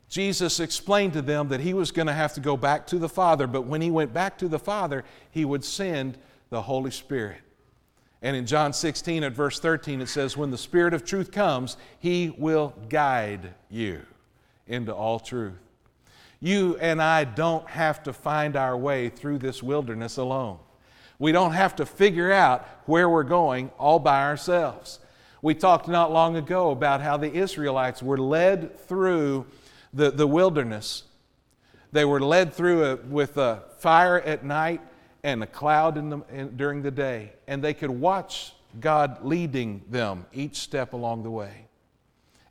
Jesus 0.10 0.60
explained 0.60 1.13
to 1.13 1.22
them 1.22 1.50
that 1.50 1.60
he 1.60 1.74
was 1.74 1.91
going 1.91 2.08
to 2.08 2.13
have 2.13 2.34
to 2.36 2.39
go 2.39 2.55
back 2.55 2.86
to 2.88 3.00
the 3.00 3.10
Father, 3.10 3.48
but 3.48 3.63
when 3.63 3.82
he 3.82 3.89
went 3.89 4.13
back 4.13 4.38
to 4.38 4.48
the 4.48 4.60
Father, 4.60 5.03
he 5.32 5.46
would 5.46 5.63
send 5.63 6.17
the 6.51 6.62
Holy 6.62 6.91
Spirit. 6.91 7.41
And 8.22 8.36
in 8.36 8.46
John 8.46 8.72
16 8.72 9.24
at 9.24 9.34
verse 9.34 9.60
13, 9.60 10.01
it 10.01 10.08
says, 10.08 10.38
When 10.38 10.51
the 10.51 10.58
Spirit 10.58 10.94
of 10.94 11.05
truth 11.05 11.32
comes, 11.32 11.75
he 12.00 12.34
will 12.38 12.74
guide 12.88 13.53
you 13.70 14.01
into 14.67 14.94
all 14.94 15.20
truth. 15.20 15.53
You 16.39 16.77
and 16.77 17.01
I 17.01 17.24
don't 17.24 17.67
have 17.67 18.03
to 18.03 18.13
find 18.13 18.55
our 18.55 18.77
way 18.77 19.10
through 19.10 19.39
this 19.39 19.63
wilderness 19.63 20.17
alone. 20.17 20.60
We 21.19 21.31
don't 21.31 21.53
have 21.53 21.75
to 21.77 21.86
figure 21.86 22.31
out 22.31 22.67
where 22.86 23.10
we're 23.10 23.24
going 23.24 23.72
all 23.77 24.00
by 24.00 24.24
ourselves. 24.24 25.00
We 25.41 25.53
talked 25.53 25.88
not 25.88 26.12
long 26.12 26.36
ago 26.36 26.72
about 26.72 27.01
how 27.01 27.17
the 27.17 27.31
Israelites 27.31 28.01
were 28.01 28.17
led 28.17 28.79
through 28.88 29.45
the, 29.93 30.12
the 30.12 30.27
wilderness. 30.27 31.03
They 31.91 32.03
were 32.03 32.19
led 32.19 32.53
through 32.53 32.86
a, 32.86 32.95
with 32.95 33.38
a 33.38 33.63
fire 33.77 34.19
at 34.19 34.43
night 34.43 34.81
and 35.24 35.41
a 35.41 35.48
cloud 35.48 35.98
in 35.98 36.10
the, 36.10 36.19
in, 36.31 36.57
during 36.57 36.81
the 36.81 36.91
day, 36.91 37.34
and 37.48 37.63
they 37.63 37.74
could 37.74 37.89
watch 37.89 38.53
God 38.79 39.24
leading 39.24 39.81
them 39.89 40.25
each 40.34 40.57
step 40.57 40.93
along 40.93 41.24
the 41.24 41.31
way. 41.31 41.67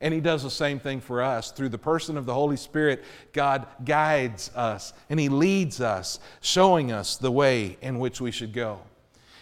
And 0.05 0.13
He 0.13 0.21
does 0.21 0.43
the 0.43 0.51
same 0.51 0.79
thing 0.79 1.01
for 1.01 1.23
us. 1.23 1.51
Through 1.51 1.71
the 1.71 1.79
person 1.79 2.19
of 2.19 2.27
the 2.27 2.35
Holy 2.35 2.59
Spirit, 2.59 3.05
God 3.33 3.67
guides 3.87 4.51
us 4.55 4.93
and 5.09 5.19
He 5.19 5.31
leads 5.31 5.81
us, 5.81 6.21
showing 6.43 6.93
us 6.93 7.17
the 7.17 7.33
way 7.33 7.79
in 7.81 7.99
which 7.99 8.21
we 8.21 8.31
should 8.31 8.53
go. 8.53 8.81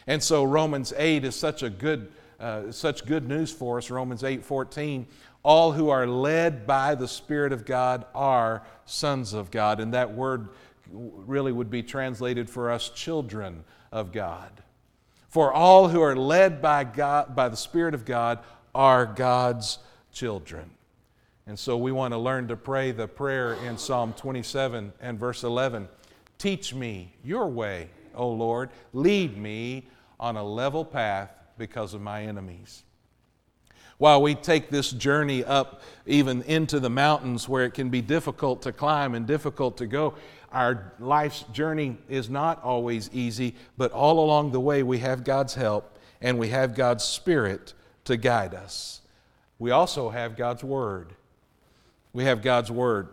And 0.07 0.23
so 0.23 0.45
Romans 0.45 0.92
8 0.97 1.25
is 1.25 1.35
such 1.35 1.64
a 1.64 1.69
good 1.69 2.12
uh, 2.38 2.71
such 2.71 3.07
good 3.07 3.28
news 3.28 3.50
for 3.50 3.78
us. 3.78 3.90
Romans 3.90 4.23
8 4.23 4.45
14. 4.45 5.04
All 5.42 5.73
who 5.73 5.88
are 5.88 6.07
led 6.07 6.64
by 6.64 6.95
the 6.95 7.09
Spirit 7.09 7.52
of 7.52 7.64
God 7.64 8.07
are 8.14 8.62
sons 8.87 9.33
of 9.33 9.50
God. 9.50 9.81
And 9.81 9.92
that 9.95 10.14
word 10.14 10.50
really 10.92 11.50
would 11.50 11.71
be 11.71 11.83
translated 11.83 12.49
for 12.49 12.71
us 12.71 12.88
children 12.88 13.64
of 13.90 14.12
God. 14.12 14.50
For 15.28 15.52
all 15.52 15.88
who 15.88 16.00
are 16.02 16.14
led 16.14 16.62
by 16.62 16.85
God 16.85 17.35
by 17.35 17.49
the 17.49 17.57
Spirit 17.57 17.95
of 17.95 18.04
God 18.04 18.38
are 18.73 19.07
God's 19.07 19.78
children. 20.12 20.71
And 21.47 21.59
so 21.59 21.76
we 21.76 21.90
want 21.90 22.12
to 22.12 22.19
learn 22.19 22.49
to 22.49 22.57
pray 22.57 22.92
the 22.92 23.09
prayer 23.09 23.54
in 23.54 23.76
Psalm 23.76 24.12
27 24.12 24.92
and 25.00 25.19
verse 25.19 25.42
11. 25.42 25.88
Teach 26.38 26.75
me 26.75 27.14
your 27.25 27.49
way, 27.49 27.90
O 28.14 28.28
Lord. 28.28 28.71
Lead 28.92 29.37
me 29.37 29.88
on 30.21 30.37
a 30.37 30.45
level 30.45 30.85
path 30.85 31.31
because 31.59 31.95
of 31.95 32.00
my 32.00 32.23
enemies. 32.23 32.85
While 33.99 34.23
we 34.23 34.35
take 34.35 34.71
this 34.71 34.90
journey 34.90 35.45
up 35.45 35.83
even 36.07 36.42
into 36.42 36.81
the 36.81 36.90
mountains 36.90 37.49
where 37.49 37.64
it 37.64 37.75
can 37.75 37.88
be 37.88 38.00
difficult 38.00 38.62
to 38.62 38.73
climb 38.73 39.14
and 39.14 39.26
difficult 39.26 39.76
to 39.76 39.87
go, 39.87 40.14
our 40.50 40.92
life's 40.99 41.42
journey 41.52 41.97
is 42.09 42.28
not 42.28 42.62
always 42.62 43.11
easy, 43.12 43.54
but 43.76 43.92
all 43.92 44.25
along 44.25 44.52
the 44.52 44.61
way 44.61 44.83
we 44.83 44.99
have 44.99 45.23
God's 45.23 45.54
help 45.54 45.99
and 46.21 46.38
we 46.38 46.49
have 46.49 46.75
God's 46.75 47.04
Spirit 47.04 47.75
to 48.04 48.16
guide 48.16 48.54
us. 48.54 49.02
We 49.62 49.71
also 49.71 50.11
have 50.11 50.37
God's 50.37 50.64
Word. 50.64 51.14
We 52.12 52.25
have 52.25 52.42
God's 52.42 52.69
Word. 52.69 53.11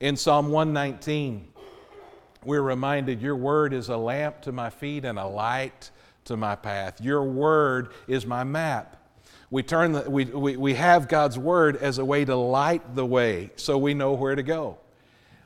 In 0.00 0.16
Psalm 0.16 0.48
119, 0.48 1.46
we're 2.42 2.62
reminded, 2.62 3.20
Your 3.20 3.36
Word 3.36 3.74
is 3.74 3.90
a 3.90 3.96
lamp 3.98 4.40
to 4.44 4.52
my 4.52 4.70
feet 4.70 5.04
and 5.04 5.18
a 5.18 5.26
light 5.26 5.90
to 6.24 6.38
my 6.38 6.56
path. 6.56 7.02
Your 7.02 7.22
word 7.22 7.90
is 8.08 8.24
my 8.24 8.44
map. 8.44 8.96
We, 9.50 9.62
turn 9.62 9.92
the, 9.92 10.10
we, 10.10 10.24
we, 10.24 10.56
we 10.56 10.72
have 10.72 11.06
God's 11.06 11.38
word 11.38 11.76
as 11.76 11.98
a 11.98 12.04
way 12.06 12.24
to 12.24 12.34
light 12.34 12.94
the 12.94 13.04
way 13.04 13.50
so 13.56 13.76
we 13.76 13.92
know 13.92 14.14
where 14.14 14.34
to 14.34 14.42
go. 14.42 14.78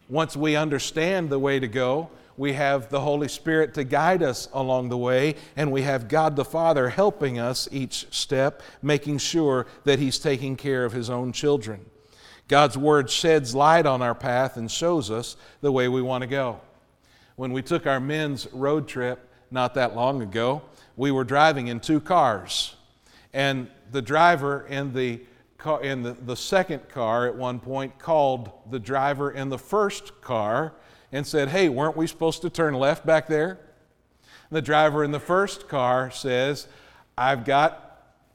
Once 0.08 0.36
we 0.36 0.54
understand 0.54 1.30
the 1.30 1.38
way 1.40 1.58
to 1.58 1.66
go, 1.66 2.10
we 2.38 2.54
have 2.54 2.88
the 2.88 3.00
Holy 3.00 3.28
Spirit 3.28 3.74
to 3.74 3.84
guide 3.84 4.22
us 4.22 4.48
along 4.52 4.88
the 4.88 4.96
way, 4.96 5.34
and 5.56 5.70
we 5.70 5.82
have 5.82 6.08
God 6.08 6.36
the 6.36 6.44
Father 6.44 6.88
helping 6.88 7.38
us 7.38 7.68
each 7.70 8.06
step, 8.10 8.62
making 8.80 9.18
sure 9.18 9.66
that 9.84 9.98
He's 9.98 10.18
taking 10.18 10.56
care 10.56 10.84
of 10.84 10.92
His 10.92 11.10
own 11.10 11.32
children. 11.32 11.84
God's 12.46 12.78
Word 12.78 13.10
sheds 13.10 13.54
light 13.54 13.84
on 13.84 14.00
our 14.00 14.14
path 14.14 14.56
and 14.56 14.70
shows 14.70 15.10
us 15.10 15.36
the 15.60 15.72
way 15.72 15.88
we 15.88 16.00
want 16.00 16.22
to 16.22 16.28
go. 16.28 16.60
When 17.36 17.52
we 17.52 17.60
took 17.60 17.86
our 17.86 18.00
men's 18.00 18.50
road 18.52 18.88
trip, 18.88 19.28
not 19.50 19.74
that 19.74 19.94
long 19.94 20.22
ago. 20.22 20.62
We 20.96 21.10
were 21.10 21.24
driving 21.24 21.68
in 21.68 21.80
two 21.80 22.00
cars, 22.00 22.74
and 23.32 23.68
the 23.90 24.02
driver 24.02 24.66
in 24.68 24.92
the 24.92 25.20
in 25.82 26.02
the, 26.02 26.12
the 26.12 26.36
second 26.36 26.88
car 26.88 27.26
at 27.26 27.34
one 27.34 27.58
point 27.58 27.98
called 27.98 28.52
the 28.70 28.78
driver 28.78 29.32
in 29.32 29.48
the 29.48 29.58
first 29.58 30.20
car 30.20 30.72
and 31.12 31.26
said, 31.26 31.48
Hey, 31.48 31.68
weren't 31.68 31.96
we 31.96 32.06
supposed 32.06 32.42
to 32.42 32.50
turn 32.50 32.74
left 32.74 33.06
back 33.06 33.26
there? 33.26 33.58
The 34.50 34.62
driver 34.62 35.04
in 35.04 35.10
the 35.10 35.20
first 35.20 35.68
car 35.68 36.10
says, 36.10 36.68
I've 37.16 37.44
got 37.44 37.88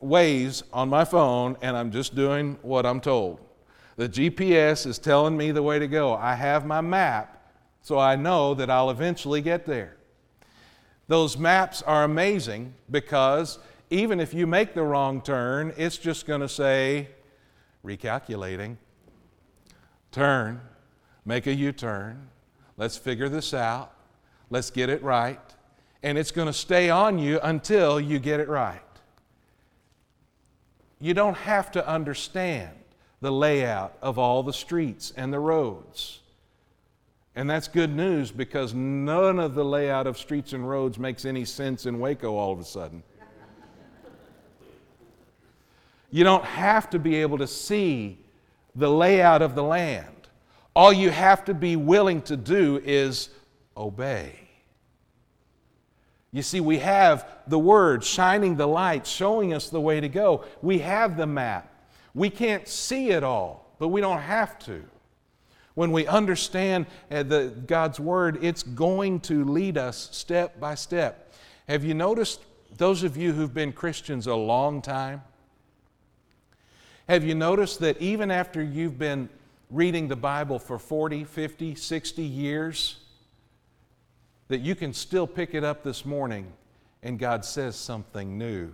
Waze 0.04 0.64
on 0.72 0.90
my 0.90 1.06
phone 1.06 1.58
and 1.62 1.76
I'm 1.76 1.92
just 1.92 2.16
doing 2.16 2.58
what 2.62 2.86
I'm 2.86 3.00
told. 3.00 3.40
The 3.96 4.10
GPS 4.10 4.86
is 4.86 5.00
telling 5.00 5.38
me 5.38 5.52
the 5.52 5.64
way 5.64 5.80
to 5.80 5.88
go. 5.88 6.14
I 6.14 6.36
have 6.36 6.66
my 6.66 6.82
map, 6.82 7.52
so 7.82 8.00
I 8.00 8.16
know 8.16 8.54
that 8.56 8.70
I'll 8.70 8.90
eventually 8.90 9.42
get 9.42 9.66
there. 9.66 9.96
Those 11.08 11.38
maps 11.38 11.82
are 11.84 12.04
amazing 12.04 12.74
because 12.90 13.60
even 13.90 14.20
if 14.20 14.34
you 14.34 14.48
make 14.48 14.74
the 14.74 14.84
wrong 14.84 15.22
turn, 15.22 15.74
it's 15.78 15.98
just 15.98 16.26
going 16.26 16.42
to 16.42 16.50
say, 16.50 17.10
recalculating, 17.86 18.78
turn, 20.12 20.62
make 21.26 21.46
a 21.46 21.54
U 21.54 21.72
turn, 21.72 22.30
let's 22.78 22.98
figure 22.98 23.30
this 23.30 23.54
out, 23.54 23.94
let's 24.50 24.70
get 24.70 24.90
it 24.90 25.04
right, 25.04 25.40
and 26.02 26.18
it's 26.18 26.32
going 26.32 26.48
to 26.48 26.54
stay 26.54 26.90
on 26.90 27.18
you 27.18 27.40
until 27.42 28.00
you 28.00 28.20
get 28.20 28.40
it 28.40 28.50
right. 28.50 28.82
You 31.00 31.14
don't 31.14 31.38
have 31.38 31.72
to 31.72 31.88
understand 31.88 32.72
the 33.22 33.32
layout 33.32 33.98
of 34.02 34.18
all 34.18 34.44
the 34.44 34.54
streets 34.54 35.14
and 35.16 35.34
the 35.34 35.40
roads. 35.40 36.20
And 37.36 37.50
that's 37.50 37.68
good 37.68 37.96
news 37.96 38.32
because 38.32 38.74
none 38.74 39.40
of 39.40 39.56
the 39.56 39.66
layout 39.66 40.08
of 40.08 40.18
streets 40.18 40.54
and 40.54 40.68
roads 40.68 41.00
makes 41.00 41.26
any 41.26 41.46
sense 41.46 41.86
in 41.86 42.00
Waco 42.00 42.36
all 42.36 42.52
of 42.52 42.60
a 42.60 42.64
sudden. 42.64 43.02
You 46.12 46.24
don't 46.24 46.46
have 46.46 46.92
to 46.92 47.00
be 47.00 47.16
able 47.16 47.40
to 47.40 47.48
see 47.48 48.20
the 48.76 48.90
layout 48.90 49.42
of 49.42 49.56
the 49.56 49.64
land. 49.64 50.13
All 50.76 50.92
you 50.92 51.10
have 51.12 51.46
to 51.46 51.54
be 51.54 51.76
willing 51.76 52.22
to 52.24 52.38
do 52.38 52.82
is 52.84 53.30
obey. 53.78 54.40
You 56.32 56.42
see, 56.42 56.60
we 56.60 56.80
have 56.80 57.28
the 57.46 57.60
Word 57.60 58.04
shining 58.04 58.56
the 58.56 58.68
light, 58.68 59.06
showing 59.06 59.54
us 59.54 59.70
the 59.70 59.80
way 59.80 60.02
to 60.02 60.10
go. 60.10 60.46
We 60.64 60.80
have 60.80 61.16
the 61.16 61.28
map. 61.28 61.70
We 62.16 62.32
can't 62.32 62.68
see 62.68 63.12
it 63.12 63.24
all, 63.24 63.72
but 63.78 63.90
we 63.90 64.02
don't 64.02 64.20
have 64.20 64.58
to. 64.60 64.84
When 65.76 65.92
we 65.92 66.08
understand 66.08 66.88
uh, 67.12 67.24
the, 67.24 67.54
God's 67.68 68.00
Word, 68.00 68.44
it's 68.44 68.64
going 68.64 69.20
to 69.22 69.46
lead 69.46 69.78
us 69.78 70.10
step 70.12 70.60
by 70.60 70.74
step. 70.74 71.34
Have 71.68 71.84
you 71.84 71.94
noticed, 71.94 72.42
those 72.78 73.04
of 73.04 73.16
you 73.16 73.34
who've 73.34 73.54
been 73.54 73.72
Christians 73.72 74.26
a 74.26 74.36
long 74.36 74.82
time, 74.82 75.22
have 77.08 77.24
you 77.24 77.36
noticed 77.36 77.80
that 77.82 78.02
even 78.02 78.32
after 78.32 78.62
you've 78.64 78.98
been 78.98 79.30
reading 79.74 80.08
the 80.08 80.16
Bible 80.16 80.60
for 80.60 80.78
40, 80.78 81.24
50, 81.24 81.74
60 81.74 82.22
years, 82.22 82.98
that 84.48 84.62
you 84.62 84.76
can 84.76 84.94
still 84.94 85.26
pick 85.26 85.56
it 85.56 85.64
up 85.64 85.84
this 85.84 86.06
morning 86.06 86.46
and 87.02 87.18
God 87.18 87.44
says 87.44 87.76
something 87.76 88.38
new. 88.38 88.72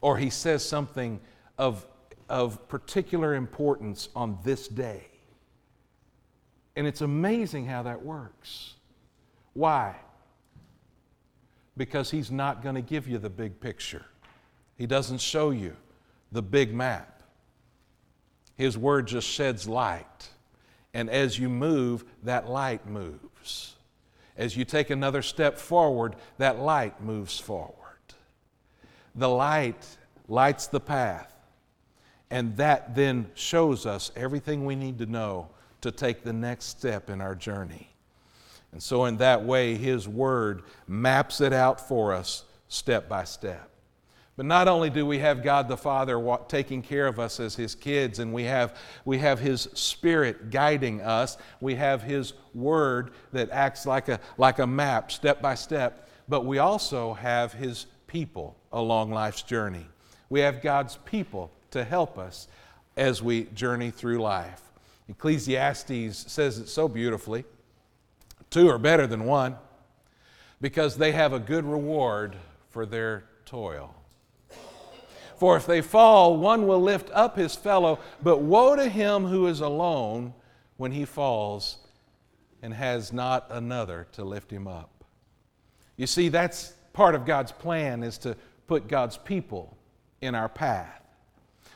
Or 0.00 0.18
He 0.18 0.30
says 0.30 0.64
something 0.64 1.20
of, 1.58 1.86
of 2.28 2.68
particular 2.68 3.34
importance 3.34 4.08
on 4.16 4.38
this 4.42 4.66
day. 4.66 5.06
And 6.74 6.88
it's 6.88 7.00
amazing 7.00 7.66
how 7.66 7.84
that 7.84 8.04
works. 8.04 8.74
Why? 9.52 9.94
Because 11.76 12.10
He's 12.10 12.32
not 12.32 12.62
going 12.62 12.74
to 12.74 12.82
give 12.82 13.06
you 13.06 13.18
the 13.18 13.30
big 13.30 13.60
picture, 13.60 14.04
He 14.76 14.86
doesn't 14.86 15.20
show 15.20 15.50
you 15.50 15.76
the 16.32 16.42
big 16.42 16.74
map. 16.74 17.13
His 18.56 18.78
Word 18.78 19.06
just 19.06 19.28
sheds 19.28 19.68
light. 19.68 20.28
And 20.92 21.10
as 21.10 21.38
you 21.38 21.48
move, 21.48 22.04
that 22.22 22.48
light 22.48 22.86
moves. 22.86 23.74
As 24.36 24.56
you 24.56 24.64
take 24.64 24.90
another 24.90 25.22
step 25.22 25.58
forward, 25.58 26.16
that 26.38 26.58
light 26.58 27.02
moves 27.02 27.38
forward. 27.38 27.74
The 29.14 29.28
light 29.28 29.86
lights 30.28 30.66
the 30.66 30.80
path, 30.80 31.32
and 32.30 32.56
that 32.56 32.94
then 32.94 33.30
shows 33.34 33.86
us 33.86 34.10
everything 34.16 34.64
we 34.64 34.74
need 34.74 34.98
to 34.98 35.06
know 35.06 35.48
to 35.82 35.92
take 35.92 36.24
the 36.24 36.32
next 36.32 36.64
step 36.66 37.10
in 37.10 37.20
our 37.20 37.34
journey. 37.34 37.90
And 38.72 38.82
so, 38.82 39.04
in 39.04 39.18
that 39.18 39.44
way, 39.44 39.76
His 39.76 40.08
Word 40.08 40.62
maps 40.88 41.40
it 41.40 41.52
out 41.52 41.86
for 41.86 42.12
us 42.12 42.44
step 42.66 43.08
by 43.08 43.24
step. 43.24 43.70
But 44.36 44.46
not 44.46 44.66
only 44.66 44.90
do 44.90 45.06
we 45.06 45.20
have 45.20 45.44
God 45.44 45.68
the 45.68 45.76
Father 45.76 46.20
taking 46.48 46.82
care 46.82 47.06
of 47.06 47.20
us 47.20 47.38
as 47.38 47.54
His 47.54 47.74
kids, 47.74 48.18
and 48.18 48.32
we 48.32 48.44
have, 48.44 48.76
we 49.04 49.18
have 49.18 49.38
His 49.38 49.68
Spirit 49.74 50.50
guiding 50.50 51.00
us, 51.00 51.38
we 51.60 51.76
have 51.76 52.02
His 52.02 52.32
Word 52.52 53.12
that 53.32 53.50
acts 53.50 53.86
like 53.86 54.08
a, 54.08 54.18
like 54.36 54.58
a 54.58 54.66
map, 54.66 55.12
step 55.12 55.40
by 55.40 55.54
step, 55.54 56.08
but 56.28 56.44
we 56.44 56.58
also 56.58 57.14
have 57.14 57.52
His 57.52 57.86
people 58.06 58.56
along 58.72 59.12
life's 59.12 59.42
journey. 59.42 59.86
We 60.30 60.40
have 60.40 60.62
God's 60.62 60.98
people 61.04 61.52
to 61.70 61.84
help 61.84 62.18
us 62.18 62.48
as 62.96 63.22
we 63.22 63.44
journey 63.54 63.90
through 63.90 64.18
life. 64.18 64.62
Ecclesiastes 65.08 66.32
says 66.32 66.58
it 66.58 66.68
so 66.68 66.88
beautifully 66.88 67.44
two 68.54 68.68
are 68.68 68.78
better 68.78 69.04
than 69.04 69.24
one 69.24 69.56
because 70.60 70.96
they 70.96 71.10
have 71.10 71.32
a 71.32 71.40
good 71.40 71.64
reward 71.64 72.36
for 72.70 72.86
their 72.86 73.24
toil. 73.44 73.92
For 75.36 75.56
if 75.56 75.66
they 75.66 75.80
fall, 75.80 76.36
one 76.36 76.66
will 76.66 76.80
lift 76.80 77.10
up 77.12 77.36
his 77.36 77.54
fellow, 77.54 77.98
but 78.22 78.38
woe 78.38 78.76
to 78.76 78.88
him 78.88 79.24
who 79.24 79.46
is 79.46 79.60
alone 79.60 80.34
when 80.76 80.92
he 80.92 81.04
falls 81.04 81.78
and 82.62 82.72
has 82.72 83.12
not 83.12 83.46
another 83.50 84.06
to 84.12 84.24
lift 84.24 84.50
him 84.50 84.66
up. 84.66 85.04
You 85.96 86.06
see, 86.06 86.28
that's 86.28 86.72
part 86.92 87.14
of 87.14 87.26
God's 87.26 87.52
plan 87.52 88.02
is 88.02 88.18
to 88.18 88.36
put 88.66 88.88
God's 88.88 89.18
people 89.18 89.76
in 90.20 90.34
our 90.34 90.48
path. 90.48 91.00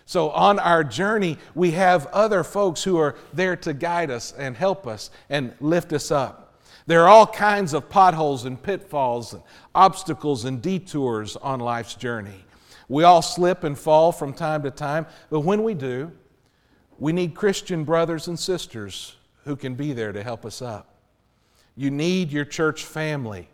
So, 0.07 0.31
on 0.31 0.59
our 0.59 0.83
journey, 0.83 1.37
we 1.55 1.73
have 1.73 2.07
other 2.07 2.43
folks 2.43 2.83
who 2.83 2.97
are 2.97 3.17
there 3.35 3.57
to 3.57 3.75
guide 3.75 4.11
us 4.11 4.33
and 4.33 4.57
help 4.57 4.87
us 4.87 5.11
and 5.29 5.53
lift 5.61 5.93
us 5.93 6.11
up. 6.11 6.63
There 6.87 7.03
are 7.03 7.09
all 7.09 7.27
kinds 7.27 7.75
of 7.75 7.91
potholes 7.91 8.47
and 8.47 8.61
pitfalls 8.61 9.35
and 9.35 9.43
obstacles 9.75 10.47
and 10.47 10.63
detours 10.63 11.37
on 11.37 11.61
life's 11.61 11.95
journey. 11.95 12.43
We 12.89 13.05
all 13.05 13.23
slip 13.23 13.65
and 13.65 13.79
fall 13.79 14.13
from 14.13 14.33
time 14.33 14.63
to 14.63 14.71
time, 14.71 15.07
but 15.29 15.41
when 15.41 15.63
we 15.63 15.75
do, 15.75 16.11
we 16.99 17.13
need 17.13 17.35
Christian 17.35 17.85
brothers 17.85 18.29
and 18.29 18.39
sisters 18.39 19.17
who 19.45 19.57
can 19.57 19.75
be 19.75 19.93
there 19.93 20.13
to 20.13 20.23
help 20.23 20.45
us 20.45 20.63
up. 20.63 20.95
You 21.77 21.91
need 21.91 22.33
your 22.33 22.45
church 22.45 22.85
family, 22.85 23.49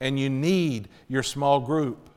and 0.00 0.20
you 0.20 0.28
need 0.28 0.88
your 1.08 1.22
small 1.22 1.60
group, 1.60 2.10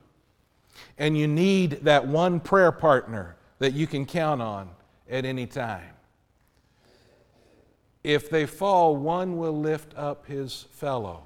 and 0.98 1.18
you 1.18 1.28
need 1.28 1.80
that 1.84 2.06
one 2.06 2.40
prayer 2.40 2.72
partner 2.72 3.38
that 3.60 3.74
you 3.74 3.88
can 3.88 4.06
count 4.06 4.42
on 4.42 4.70
at 5.10 5.26
any 5.26 5.48
time. 5.48 5.94
If 8.04 8.30
they 8.30 8.46
fall, 8.46 8.96
one 8.96 9.38
will 9.38 9.58
lift 9.58 9.94
up 9.98 10.28
his 10.28 10.68
fellow. 10.72 11.24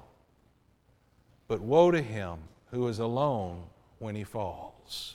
But 1.46 1.60
woe 1.60 1.90
to 1.90 2.00
him 2.00 2.38
who 2.70 2.88
is 2.88 2.98
alone 2.98 3.64
when 4.02 4.14
he 4.16 4.24
falls. 4.24 5.14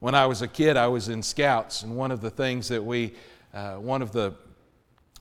When 0.00 0.14
I 0.14 0.26
was 0.26 0.42
a 0.42 0.48
kid, 0.48 0.76
I 0.76 0.88
was 0.88 1.08
in 1.08 1.22
scouts, 1.22 1.82
and 1.82 1.96
one 1.96 2.10
of 2.10 2.20
the 2.20 2.30
things 2.30 2.68
that 2.68 2.84
we, 2.84 3.14
uh, 3.54 3.76
one 3.76 4.02
of 4.02 4.12
the, 4.12 4.34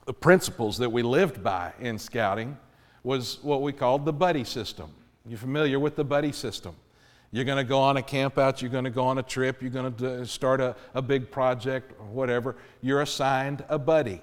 the 0.05 0.13
principles 0.13 0.77
that 0.79 0.89
we 0.89 1.03
lived 1.03 1.43
by 1.43 1.71
in 1.79 1.97
scouting 1.97 2.57
was 3.03 3.39
what 3.43 3.61
we 3.61 3.71
called 3.71 4.03
the 4.03 4.11
buddy 4.11 4.43
system. 4.43 4.89
You're 5.25 5.37
familiar 5.37 5.79
with 5.79 5.95
the 5.95 6.03
buddy 6.03 6.31
system. 6.31 6.75
You're 7.31 7.45
going 7.45 7.57
to 7.57 7.63
go 7.63 7.79
on 7.79 7.97
a 7.97 8.01
camp 8.01 8.37
out, 8.37 8.61
you're 8.61 8.71
going 8.71 8.83
to 8.83 8.89
go 8.89 9.05
on 9.05 9.17
a 9.19 9.23
trip, 9.23 9.61
you're 9.61 9.71
going 9.71 9.93
to 9.95 10.25
start 10.25 10.59
a, 10.59 10.75
a 10.93 11.01
big 11.01 11.31
project 11.31 11.93
or 11.99 12.05
whatever. 12.07 12.57
You're 12.81 13.01
assigned 13.01 13.63
a 13.69 13.79
buddy. 13.79 14.21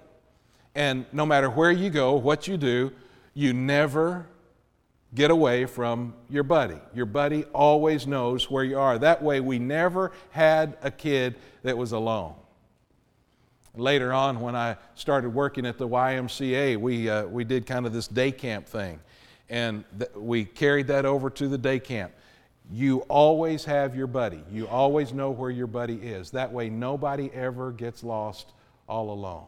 And 0.74 1.06
no 1.12 1.24
matter 1.24 1.48
where 1.48 1.72
you 1.72 1.90
go, 1.90 2.14
what 2.14 2.46
you 2.46 2.56
do, 2.56 2.92
you 3.34 3.52
never 3.52 4.26
get 5.14 5.30
away 5.30 5.66
from 5.66 6.14
your 6.28 6.44
buddy. 6.44 6.78
Your 6.94 7.06
buddy 7.06 7.44
always 7.52 8.06
knows 8.06 8.50
where 8.50 8.64
you 8.64 8.78
are. 8.78 8.98
That 8.98 9.22
way, 9.22 9.40
we 9.40 9.58
never 9.58 10.12
had 10.30 10.76
a 10.82 10.90
kid 10.90 11.36
that 11.62 11.76
was 11.76 11.92
alone. 11.92 12.34
Later 13.74 14.12
on, 14.12 14.40
when 14.40 14.56
I 14.56 14.76
started 14.94 15.30
working 15.30 15.64
at 15.66 15.78
the 15.78 15.88
YMCA, 15.88 16.76
we, 16.76 17.08
uh, 17.08 17.26
we 17.26 17.44
did 17.44 17.66
kind 17.66 17.86
of 17.86 17.92
this 17.92 18.08
day 18.08 18.32
camp 18.32 18.66
thing. 18.66 19.00
And 19.48 19.84
th- 19.98 20.10
we 20.14 20.44
carried 20.44 20.88
that 20.88 21.04
over 21.04 21.30
to 21.30 21.48
the 21.48 21.58
day 21.58 21.78
camp. 21.78 22.12
You 22.72 22.98
always 23.08 23.64
have 23.64 23.96
your 23.96 24.06
buddy. 24.06 24.42
You 24.50 24.68
always 24.68 25.12
know 25.12 25.30
where 25.30 25.50
your 25.50 25.66
buddy 25.66 25.96
is. 25.96 26.30
That 26.30 26.52
way, 26.52 26.68
nobody 26.68 27.30
ever 27.32 27.72
gets 27.72 28.04
lost 28.04 28.52
all 28.88 29.10
alone. 29.10 29.46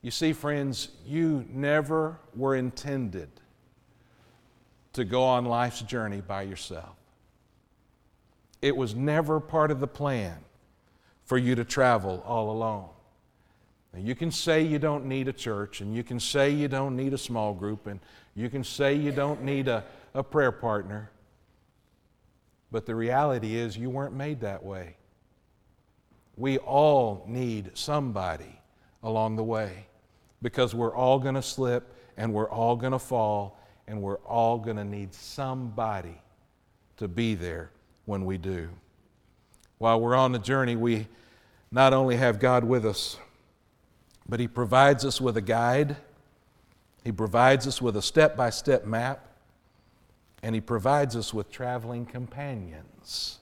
You 0.00 0.12
see, 0.12 0.32
friends, 0.32 0.90
you 1.04 1.44
never 1.50 2.20
were 2.36 2.54
intended 2.54 3.30
to 4.98 5.04
go 5.04 5.22
on 5.22 5.44
life's 5.44 5.80
journey 5.82 6.20
by 6.20 6.42
yourself. 6.42 6.96
It 8.60 8.76
was 8.76 8.94
never 8.94 9.38
part 9.38 9.70
of 9.70 9.78
the 9.78 9.86
plan 9.86 10.36
for 11.24 11.38
you 11.38 11.54
to 11.54 11.64
travel 11.64 12.22
all 12.26 12.50
alone. 12.50 12.88
Now, 13.92 14.00
you 14.00 14.16
can 14.16 14.32
say 14.32 14.62
you 14.62 14.80
don't 14.80 15.06
need 15.06 15.28
a 15.28 15.32
church, 15.32 15.80
and 15.80 15.94
you 15.94 16.02
can 16.02 16.18
say 16.18 16.50
you 16.50 16.66
don't 16.66 16.96
need 16.96 17.14
a 17.14 17.18
small 17.18 17.54
group, 17.54 17.86
and 17.86 18.00
you 18.34 18.50
can 18.50 18.64
say 18.64 18.94
you 18.94 19.12
don't 19.12 19.42
need 19.42 19.68
a, 19.68 19.84
a 20.14 20.22
prayer 20.22 20.52
partner. 20.52 21.10
But 22.72 22.84
the 22.84 22.96
reality 22.96 23.54
is, 23.54 23.76
you 23.76 23.90
weren't 23.90 24.14
made 24.14 24.40
that 24.40 24.64
way. 24.64 24.96
We 26.36 26.58
all 26.58 27.24
need 27.28 27.70
somebody 27.74 28.60
along 29.04 29.36
the 29.36 29.44
way 29.44 29.86
because 30.42 30.74
we're 30.74 30.94
all 30.94 31.20
going 31.20 31.36
to 31.36 31.42
slip 31.42 31.94
and 32.16 32.34
we're 32.34 32.50
all 32.50 32.74
going 32.74 32.92
to 32.92 32.98
fall 32.98 33.57
and 33.88 34.02
we're 34.02 34.18
all 34.18 34.58
going 34.58 34.76
to 34.76 34.84
need 34.84 35.14
somebody 35.14 36.20
to 36.98 37.08
be 37.08 37.34
there 37.34 37.70
when 38.04 38.24
we 38.24 38.36
do. 38.36 38.68
While 39.78 40.00
we're 40.00 40.14
on 40.14 40.32
the 40.32 40.38
journey, 40.38 40.76
we 40.76 41.08
not 41.72 41.92
only 41.92 42.16
have 42.16 42.38
God 42.38 42.64
with 42.64 42.84
us, 42.84 43.16
but 44.28 44.40
He 44.40 44.46
provides 44.46 45.04
us 45.04 45.20
with 45.20 45.36
a 45.36 45.42
guide, 45.42 45.96
He 47.02 47.12
provides 47.12 47.66
us 47.66 47.80
with 47.80 47.96
a 47.96 48.02
step 48.02 48.36
by 48.36 48.50
step 48.50 48.84
map, 48.84 49.26
and 50.42 50.54
He 50.54 50.60
provides 50.60 51.16
us 51.16 51.32
with 51.32 51.50
traveling 51.50 52.04
companions. 52.04 53.38